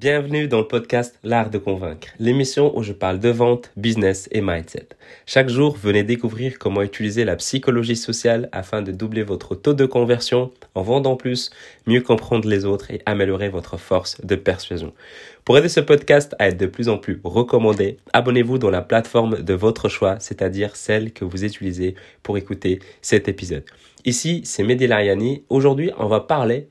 [0.00, 4.40] Bienvenue dans le podcast L'Art de Convaincre, l'émission où je parle de vente, business et
[4.40, 4.90] mindset.
[5.26, 9.86] Chaque jour, venez découvrir comment utiliser la psychologie sociale afin de doubler votre taux de
[9.86, 11.50] conversion en vendant plus,
[11.88, 14.94] mieux comprendre les autres et améliorer votre force de persuasion.
[15.44, 19.42] Pour aider ce podcast à être de plus en plus recommandé, abonnez-vous dans la plateforme
[19.42, 23.64] de votre choix, c'est-à-dire celle que vous utilisez pour écouter cet épisode.
[24.04, 25.42] Ici, c'est Mehdi Lariani.
[25.48, 26.68] Aujourd'hui, on va parler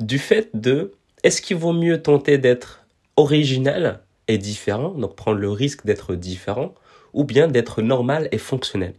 [0.00, 0.92] du fait de
[1.22, 2.84] est-ce qu'il vaut mieux tenter d'être
[3.16, 6.74] original et différent, donc prendre le risque d'être différent,
[7.12, 8.94] ou bien d'être normal et fonctionnel?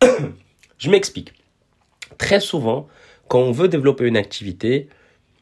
[0.78, 1.32] Je m'explique.
[2.18, 2.88] Très souvent,
[3.28, 4.88] quand on veut développer une activité,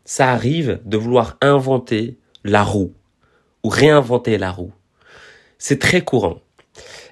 [0.04, 2.92] ça arrive de vouloir inventer la roue
[3.62, 4.72] ou réinventer la roue.
[5.58, 6.40] C'est très courant.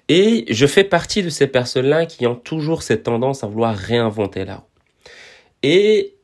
[0.08, 4.44] Et je fais partie de ces personnes-là qui ont toujours cette tendance à vouloir réinventer
[4.44, 4.64] la roue.
[5.62, 6.16] Et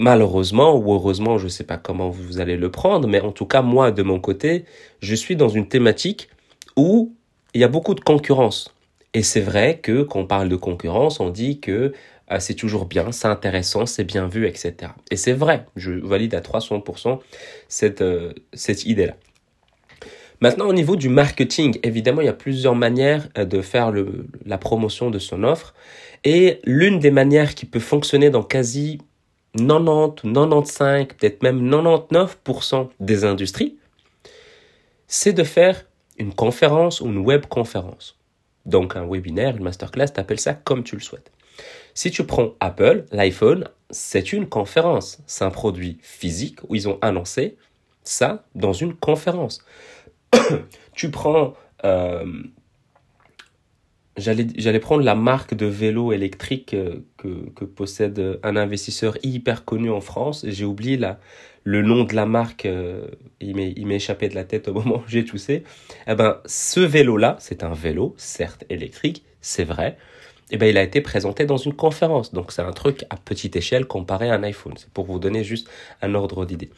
[0.00, 3.46] malheureusement ou heureusement, je ne sais pas comment vous allez le prendre, mais en tout
[3.46, 4.64] cas, moi, de mon côté,
[5.00, 6.30] je suis dans une thématique
[6.76, 7.12] où
[7.54, 8.74] il y a beaucoup de concurrence.
[9.12, 11.92] Et c'est vrai que quand on parle de concurrence, on dit que
[12.32, 14.92] euh, c'est toujours bien, c'est intéressant, c'est bien vu, etc.
[15.10, 17.18] Et c'est vrai, je valide à 300%
[17.68, 19.16] cette, euh, cette idée-là.
[20.40, 24.26] Maintenant, au niveau du marketing, évidemment, il y a plusieurs manières euh, de faire le,
[24.46, 25.74] la promotion de son offre.
[26.24, 28.98] Et l'une des manières qui peut fonctionner dans quasi
[29.56, 33.76] 90, 95, peut-être même 99% des industries,
[35.06, 35.86] c'est de faire
[36.18, 38.18] une conférence ou une web conférence.
[38.66, 41.32] Donc un webinaire, une masterclass, tu ça comme tu le souhaites.
[41.94, 45.18] Si tu prends Apple, l'iPhone, c'est une conférence.
[45.26, 47.56] C'est un produit physique où ils ont annoncé
[48.04, 49.64] ça dans une conférence.
[50.94, 52.24] tu prends euh,
[54.16, 59.88] J'allais prendre la marque de vélo électrique euh, que, que possède un investisseur hyper connu
[59.90, 60.44] en France.
[60.46, 61.20] J'ai oublié la,
[61.64, 63.06] le nom de la marque, euh,
[63.40, 65.64] il m'est échappé de la tête au moment où j'ai toussé.
[66.06, 69.96] Eh ben, ce vélo-là, c'est un vélo, certes électrique, c'est vrai.
[70.50, 72.32] Eh ben, il a été présenté dans une conférence.
[72.32, 74.74] Donc, c'est un truc à petite échelle comparé à un iPhone.
[74.76, 75.68] C'est pour vous donner juste
[76.02, 76.70] un ordre d'idée.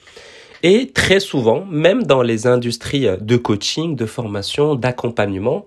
[0.63, 5.67] Et très souvent, même dans les industries de coaching, de formation, d'accompagnement,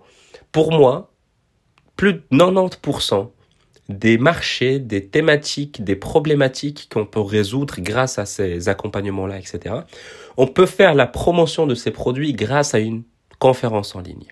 [0.51, 1.14] pour moi,
[1.95, 3.29] plus de 90%
[3.89, 9.75] des marchés, des thématiques, des problématiques qu'on peut résoudre grâce à ces accompagnements-là, etc.
[10.38, 13.03] On peut faire la promotion de ces produits grâce à une
[13.38, 14.25] conférence en ligne.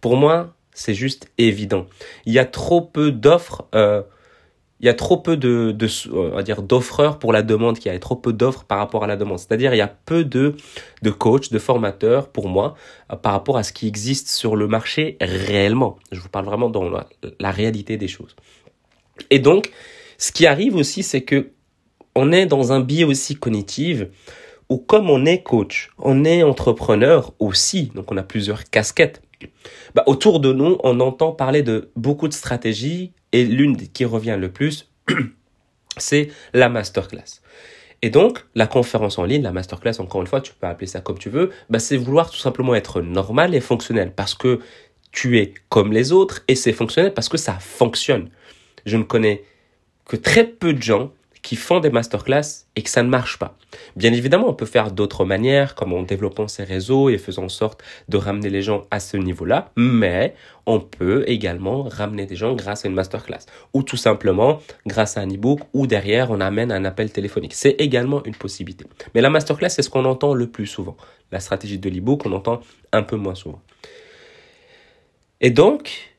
[0.00, 1.86] Pour moi, c'est juste évident.
[2.26, 4.02] Il y a trop peu d'offres euh,
[4.80, 7.90] il y a trop peu de, de on va dire d'offreurs pour la demande qu'il
[7.90, 9.38] a trop peu d'offres par rapport à la demande.
[9.38, 10.54] C'est-à-dire il y a peu de
[11.02, 12.74] de coachs de formateurs pour moi
[13.12, 15.96] euh, par rapport à ce qui existe sur le marché réellement.
[16.12, 17.08] Je vous parle vraiment dans la,
[17.40, 18.36] la réalité des choses.
[19.30, 19.70] Et donc
[20.18, 21.50] ce qui arrive aussi c'est que
[22.14, 24.04] on est dans un biais aussi cognitif
[24.68, 29.22] où comme on est coach on est entrepreneur aussi donc on a plusieurs casquettes
[29.94, 34.38] bah, autour de nous, on entend parler de beaucoup de stratégies et l'une qui revient
[34.40, 34.90] le plus,
[35.98, 37.42] c'est la masterclass.
[38.00, 41.02] Et donc, la conférence en ligne, la masterclass, encore une fois, tu peux appeler ça
[41.02, 44.60] comme tu veux, bah, c'est vouloir tout simplement être normal et fonctionnel parce que
[45.12, 48.30] tu es comme les autres et c'est fonctionnel parce que ça fonctionne.
[48.86, 49.44] Je ne connais
[50.06, 51.12] que très peu de gens
[51.46, 53.56] qui font des masterclass et que ça ne marche pas.
[53.94, 57.48] Bien évidemment, on peut faire d'autres manières, comme en développant ses réseaux et faisant en
[57.48, 60.34] sorte de ramener les gens à ce niveau-là, mais
[60.66, 64.58] on peut également ramener des gens grâce à une masterclass, ou tout simplement
[64.88, 67.54] grâce à un e-book, ou derrière, on amène un appel téléphonique.
[67.54, 68.84] C'est également une possibilité.
[69.14, 70.96] Mais la masterclass, c'est ce qu'on entend le plus souvent.
[71.30, 73.62] La stratégie de l'e-book, on entend un peu moins souvent.
[75.40, 76.15] Et donc,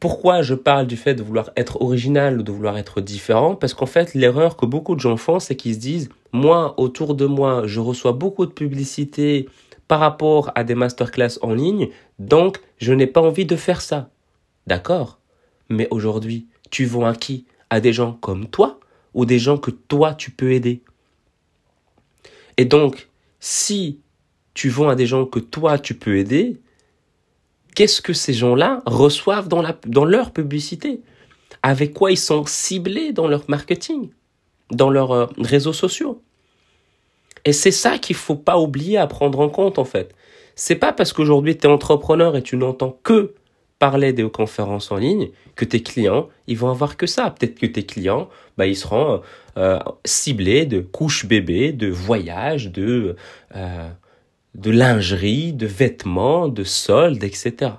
[0.00, 3.54] pourquoi je parle du fait de vouloir être original ou de vouloir être différent?
[3.54, 7.14] Parce qu'en fait, l'erreur que beaucoup de gens font, c'est qu'ils se disent, moi, autour
[7.14, 9.46] de moi, je reçois beaucoup de publicité
[9.88, 14.08] par rapport à des masterclass en ligne, donc je n'ai pas envie de faire ça.
[14.66, 15.18] D'accord?
[15.68, 17.44] Mais aujourd'hui, tu vends à qui?
[17.68, 18.80] À des gens comme toi
[19.12, 20.82] ou des gens que toi, tu peux aider?
[22.56, 23.08] Et donc,
[23.38, 24.00] si
[24.54, 26.60] tu vends à des gens que toi, tu peux aider,
[27.80, 31.00] qu'est-ce que ces gens-là reçoivent dans, leur publicité?
[31.62, 34.10] Avec quoi ils sont ciblés dans leur marketing,
[34.70, 36.20] dans leurs euh, réseaux sociaux?
[37.46, 40.14] Et c'est ça qu'il faut pas oublier à prendre en compte en fait.
[40.56, 43.32] C'est pas parce qu'aujourd'hui tu es entrepreneur et tu n'entends que
[43.78, 47.30] parler des conférences en ligne que tes clients, ils vont avoir que ça.
[47.30, 48.28] Peut-être que tes clients,
[48.58, 49.22] bah, ils seront
[49.56, 53.16] euh, ciblés de couches bébés, de voyages, de...
[53.56, 53.88] Euh,
[54.54, 57.72] de lingerie, de vêtements, de soldes, etc.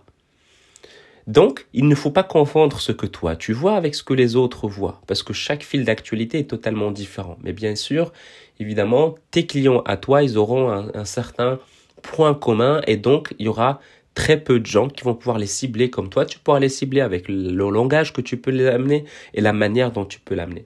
[1.27, 4.35] Donc, il ne faut pas confondre ce que toi tu vois avec ce que les
[4.35, 7.37] autres voient, parce que chaque fil d'actualité est totalement différent.
[7.43, 8.11] Mais bien sûr,
[8.59, 11.59] évidemment, tes clients à toi, ils auront un, certain
[12.01, 13.79] point commun, et donc il y aura
[14.15, 16.25] très peu de gens qui vont pouvoir les cibler comme toi.
[16.25, 19.91] Tu pourras les cibler avec le langage que tu peux les amener et la manière
[19.91, 20.65] dont tu peux l'amener.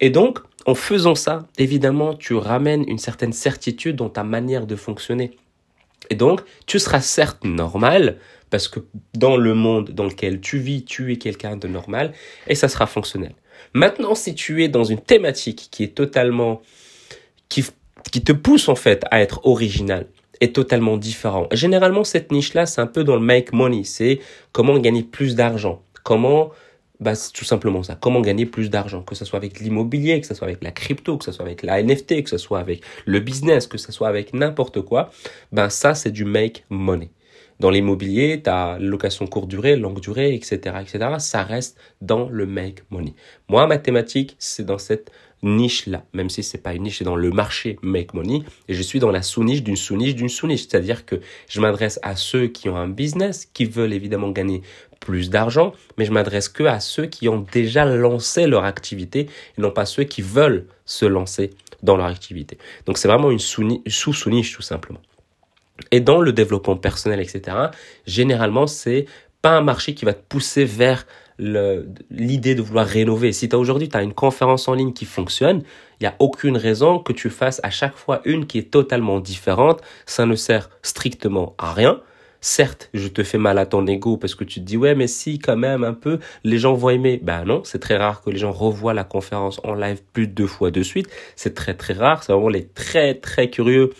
[0.00, 4.76] Et donc, en faisant ça, évidemment, tu ramènes une certaine certitude dans ta manière de
[4.76, 5.32] fonctionner.
[6.10, 8.18] Et donc, tu seras certes normal,
[8.50, 8.80] parce que
[9.14, 12.12] dans le monde dans lequel tu vis, tu es quelqu'un de normal,
[12.46, 13.34] et ça sera fonctionnel.
[13.74, 16.60] Maintenant, si tu es dans une thématique qui est totalement,
[17.48, 17.64] qui,
[18.10, 20.06] qui te pousse en fait à être original,
[20.40, 21.46] est totalement différent.
[21.52, 24.18] Généralement, cette niche-là, c'est un peu dans le make money, c'est
[24.50, 26.50] comment gagner plus d'argent, comment
[27.02, 27.96] bah, c'est tout simplement ça.
[27.96, 31.18] Comment gagner plus d'argent, que ce soit avec l'immobilier, que ce soit avec la crypto,
[31.18, 34.08] que ce soit avec la NFT, que ce soit avec le business, que ce soit
[34.08, 35.10] avec n'importe quoi.
[35.50, 37.10] Ben ça, c'est du make money.
[37.58, 41.16] Dans l'immobilier, tu as location courte durée, longue durée, etc., etc.
[41.18, 43.14] Ça reste dans le make money.
[43.48, 45.10] Moi, mathématiques, c'est dans cette
[45.42, 48.82] niche-là, même si c'est pas une niche, c'est dans le marché make money, et je
[48.82, 52.68] suis dans la sous-niche d'une sous-niche d'une sous-niche, c'est-à-dire que je m'adresse à ceux qui
[52.68, 54.62] ont un business, qui veulent évidemment gagner
[55.02, 59.28] plus d'argent, mais je m'adresse que à ceux qui ont déjà lancé leur activité
[59.58, 61.50] et non pas ceux qui veulent se lancer
[61.82, 62.56] dans leur activité.
[62.86, 65.00] Donc c'est vraiment une sous-sous-niche tout simplement.
[65.90, 67.56] Et dans le développement personnel, etc.,
[68.06, 69.06] généralement, c'est
[69.42, 71.04] pas un marché qui va te pousser vers
[71.38, 73.32] l'idée de vouloir rénover.
[73.32, 75.64] Si aujourd'hui tu as une conférence en ligne qui fonctionne,
[75.98, 79.18] il n'y a aucune raison que tu fasses à chaque fois une qui est totalement
[79.18, 79.80] différente.
[80.06, 82.00] Ça ne sert strictement à rien.
[82.44, 85.06] Certes, je te fais mal à ton ego parce que tu te dis ouais mais
[85.06, 87.20] si quand même un peu les gens vont aimer.
[87.22, 90.32] Ben non, c'est très rare que les gens revoient la conférence en live plus de
[90.32, 91.08] deux fois de suite.
[91.36, 92.24] C'est très très rare.
[92.24, 93.90] C'est vraiment les très très curieux.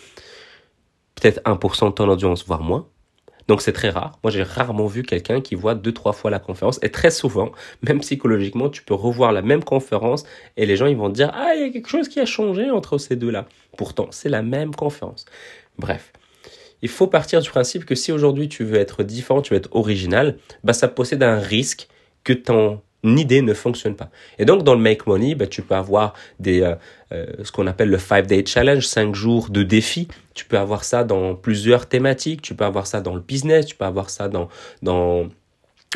[1.15, 2.85] Peut-être 1% de ton audience, voire moins.
[3.47, 4.19] Donc c'est très rare.
[4.23, 7.53] Moi j'ai rarement vu quelqu'un qui voit deux trois fois la conférence et très souvent,
[7.81, 10.25] même psychologiquement, tu peux revoir la même conférence
[10.57, 12.25] et les gens ils vont te dire ah il y a quelque chose qui a
[12.25, 13.45] changé entre ces deux là.
[13.77, 15.23] Pourtant c'est la même conférence.
[15.77, 16.11] Bref
[16.83, 19.69] il faut partir du principe que si aujourd'hui tu veux être différent, tu veux être
[19.71, 21.87] original, bah ça possède un risque
[22.23, 24.09] que ton idée ne fonctionne pas.
[24.37, 26.75] Et donc dans le Make Money, bah, tu peux avoir des euh,
[27.13, 30.09] euh, ce qu'on appelle le 5 Day Challenge, 5 jours de défi.
[30.33, 33.75] Tu peux avoir ça dans plusieurs thématiques, tu peux avoir ça dans le business, tu
[33.75, 34.49] peux avoir ça dans
[34.81, 35.29] dans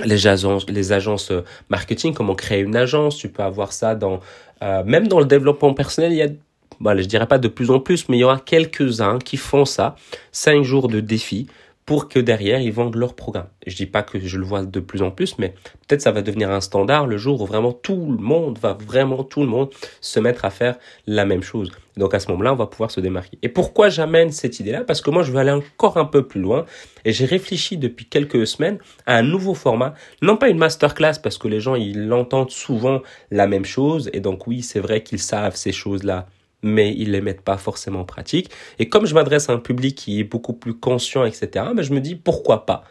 [0.05, 1.31] les agences, les agences
[1.69, 4.21] marketing, comment créer une agence, tu peux avoir ça dans
[4.63, 6.37] euh, même dans le développement personnel,
[6.79, 9.65] voilà, je dirais pas de plus en plus, mais il y aura quelques-uns qui font
[9.65, 9.95] ça,
[10.31, 11.47] cinq jours de défi,
[11.87, 13.47] pour que derrière ils vendent leur programme.
[13.65, 15.55] Je dis pas que je le vois de plus en plus, mais
[15.87, 19.23] peut-être ça va devenir un standard le jour où vraiment tout le monde va vraiment
[19.23, 19.69] tout le monde
[20.01, 20.75] se mettre à faire
[21.07, 21.71] la même chose.
[21.95, 23.39] Donc à ce moment-là, on va pouvoir se démarquer.
[23.41, 24.83] Et pourquoi j'amène cette idée-là?
[24.83, 26.65] Parce que moi, je veux aller encore un peu plus loin
[27.05, 31.37] et j'ai réfléchi depuis quelques semaines à un nouveau format, non pas une masterclass parce
[31.37, 33.01] que les gens ils entendent souvent
[33.31, 36.27] la même chose et donc oui, c'est vrai qu'ils savent ces choses-là
[36.63, 38.49] mais ils les mettent pas forcément en pratique.
[38.79, 41.93] Et comme je m'adresse à un public qui est beaucoup plus conscient, etc., ben je
[41.93, 42.83] me dis pourquoi pas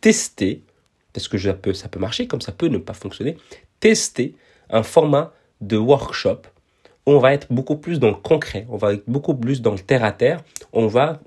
[0.00, 0.62] tester,
[1.12, 3.36] parce que ça peut, ça peut marcher comme ça peut ne pas fonctionner,
[3.80, 4.34] tester
[4.70, 6.42] un format de workshop
[7.06, 9.72] où on va être beaucoup plus dans le concret, on va être beaucoup plus dans
[9.72, 10.42] le terre à terre.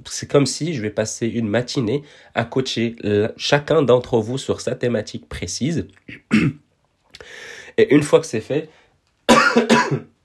[0.05, 2.03] C'est comme si je vais passer une matinée
[2.33, 2.95] à coacher
[3.37, 5.87] chacun d'entre vous sur sa thématique précise.
[7.77, 8.69] Et une fois que c'est fait,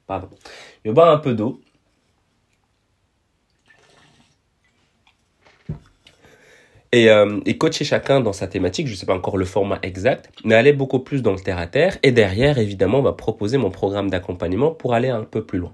[0.06, 0.28] pardon,
[0.84, 1.60] je boire un peu d'eau.
[6.92, 10.28] Et, euh, coacher chacun dans sa thématique, je ne sais pas encore le format exact,
[10.44, 11.96] mais aller beaucoup plus dans le terre à terre.
[12.02, 15.72] Et derrière, évidemment, on va proposer mon programme d'accompagnement pour aller un peu plus loin.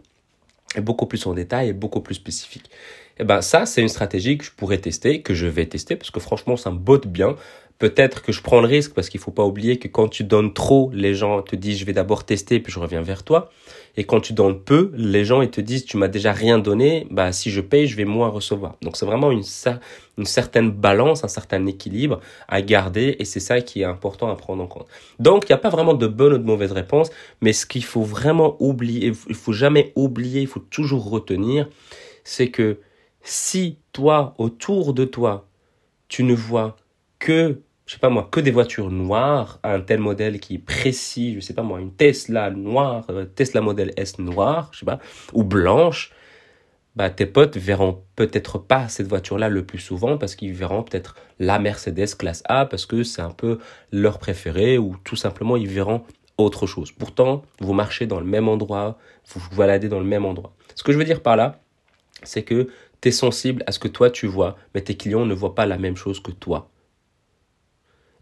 [0.76, 2.70] Et beaucoup plus en détail et beaucoup plus spécifique.
[3.18, 6.12] Et ben ça, c'est une stratégie que je pourrais tester, que je vais tester, parce
[6.12, 7.34] que franchement, ça me botte bien.
[7.78, 10.52] Peut-être que je prends le risque parce qu'il faut pas oublier que quand tu donnes
[10.52, 13.50] trop, les gens te disent je vais d'abord tester puis je reviens vers toi.
[13.96, 17.06] Et quand tu donnes peu, les gens ils te disent tu m'as déjà rien donné,
[17.12, 18.74] bah si je paye, je vais moins recevoir.
[18.82, 19.44] Donc c'est vraiment une,
[20.18, 22.18] une certaine balance, un certain équilibre
[22.48, 24.88] à garder et c'est ça qui est important à prendre en compte.
[25.20, 27.84] Donc il n'y a pas vraiment de bonne ou de mauvaise réponse, mais ce qu'il
[27.84, 31.68] faut vraiment oublier, il faut jamais oublier, il faut toujours retenir,
[32.24, 32.80] c'est que
[33.22, 35.46] si toi autour de toi,
[36.08, 36.76] tu ne vois
[37.20, 41.34] que je sais pas moi, que des voitures noires, un tel modèle qui est précis,
[41.34, 44.98] je sais pas moi, une Tesla noire, euh, Tesla modèle S noire, je sais pas,
[45.32, 46.12] ou blanche,
[46.96, 51.14] bah tes potes verront peut-être pas cette voiture-là le plus souvent parce qu'ils verront peut-être
[51.38, 53.58] la Mercedes classe A parce que c'est un peu
[53.90, 56.02] leur préféré ou tout simplement ils verront
[56.36, 56.92] autre chose.
[56.92, 60.52] Pourtant, vous marchez dans le même endroit, vous vous baladez dans le même endroit.
[60.74, 61.58] Ce que je veux dire par là,
[62.22, 62.68] c'est que
[63.00, 65.64] tu es sensible à ce que toi tu vois, mais tes clients ne voient pas
[65.64, 66.68] la même chose que toi.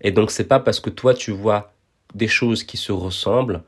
[0.00, 1.72] Et donc, c'est pas parce que toi, tu vois
[2.14, 3.62] des choses qui se ressemblent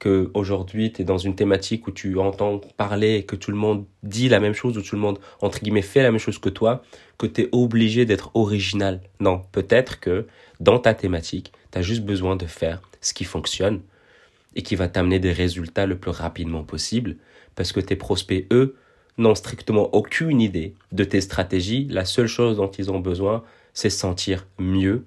[0.00, 3.58] que aujourd'hui tu es dans une thématique où tu entends parler et que tout le
[3.58, 6.38] monde dit la même chose ou tout le monde entre guillemets fait la même chose
[6.38, 6.82] que toi
[7.18, 9.02] que tu es obligé d'être original.
[9.20, 10.26] Non, peut-être que
[10.58, 13.82] dans ta thématique, tu as juste besoin de faire ce qui fonctionne
[14.56, 17.16] et qui va t'amener des résultats le plus rapidement possible
[17.54, 18.76] parce que tes prospects eux
[19.18, 23.44] n'ont strictement aucune idée de tes stratégies, la seule chose dont ils ont besoin,
[23.74, 25.04] c'est sentir mieux,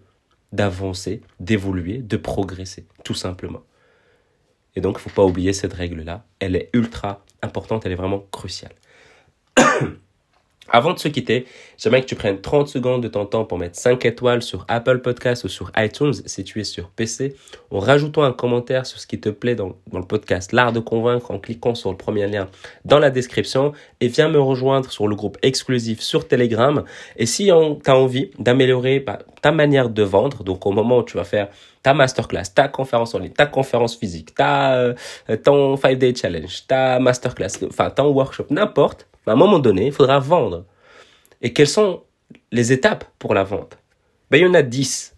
[0.53, 3.63] d'avancer, d'évoluer, de progresser, tout simplement.
[4.75, 6.25] Et donc, il ne faut pas oublier cette règle-là.
[6.39, 8.73] Elle est ultra importante, elle est vraiment cruciale.
[10.69, 11.45] Avant de se quitter,
[11.77, 14.99] j'aimerais que tu prennes 30 secondes de ton temps pour mettre 5 étoiles sur Apple
[14.99, 17.35] Podcasts ou sur iTunes si tu es sur PC,
[17.69, 20.79] en rajoutant un commentaire sur ce qui te plaît dans, dans le podcast L'Art de
[20.79, 22.47] Convaincre en cliquant sur le premier lien
[22.85, 26.83] dans la description et viens me rejoindre sur le groupe exclusif sur Telegram.
[27.17, 31.03] Et si tu as envie d'améliorer bah, ta manière de vendre, donc au moment où
[31.03, 31.49] tu vas faire
[31.83, 34.93] ta masterclass, ta conférence en ligne, ta conférence physique, ta, euh,
[35.43, 40.19] ton 5-day challenge, ta masterclass, enfin ton workshop, n'importe, à un moment donné, il faudra
[40.19, 40.65] vendre.
[41.41, 42.03] Et quelles sont
[42.51, 43.77] les étapes pour la vente?
[44.31, 45.15] Ben, Il y en a 10.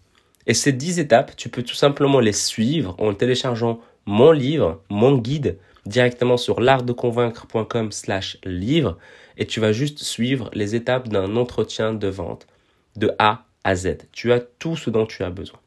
[0.47, 5.17] Et ces 10 étapes, tu peux tout simplement les suivre en téléchargeant mon livre, mon
[5.17, 8.97] guide, directement sur l'artdeconvaincre.com slash livre
[9.37, 12.47] et tu vas juste suivre les étapes d'un entretien de vente
[12.95, 13.97] de A à Z.
[14.11, 15.59] Tu as tout ce dont tu as besoin.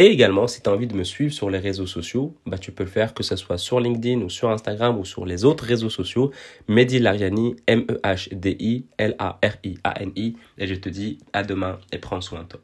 [0.00, 2.70] Et également, si tu as envie de me suivre sur les réseaux sociaux, bah, tu
[2.70, 5.64] peux le faire que ce soit sur LinkedIn ou sur Instagram ou sur les autres
[5.64, 6.30] réseaux sociaux.
[6.68, 10.36] Mehdi Lariani, M-E-H-D-I-L-A-R-I-A-N-I.
[10.58, 12.60] Et je te dis à demain et prends soin de toi.